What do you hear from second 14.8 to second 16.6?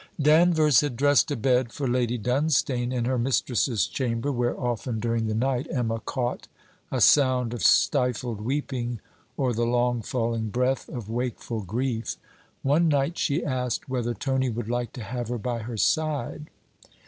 to have her by her side.